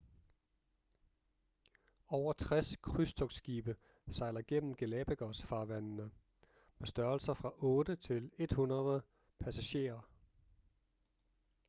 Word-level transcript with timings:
over 2.07 2.33
60 2.39 2.75
krydstogtsskibe 2.77 3.75
sejler 4.09 4.41
gennem 4.41 4.75
galapagos-farvandene 4.75 6.11
med 6.77 6.87
størrelser 6.87 7.33
fra 7.33 7.49
8 7.57 7.95
til 7.95 8.31
100 8.39 9.01
passagerer 9.39 10.01